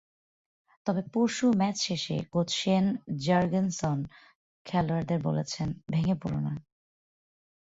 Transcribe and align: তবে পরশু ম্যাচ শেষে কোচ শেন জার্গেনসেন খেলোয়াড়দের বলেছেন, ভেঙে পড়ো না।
তবে 0.85 1.01
পরশু 1.13 1.47
ম্যাচ 1.57 1.77
শেষে 1.81 2.17
কোচ 2.31 2.49
শেন 2.53 2.85
জার্গেনসেন 3.25 3.99
খেলোয়াড়দের 4.65 5.19
বলেছেন, 5.23 5.67
ভেঙে 5.91 6.15
পড়ো 6.21 6.39
না। 6.39 6.53